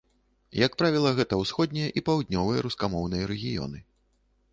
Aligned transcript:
Як 0.65 0.71
правіла, 0.81 1.09
гэта 1.19 1.37
ўсходнія 1.41 1.91
і 2.01 2.03
паўднёвыя 2.07 2.65
рускамоўныя 2.67 3.29
рэгіёны. 3.33 3.83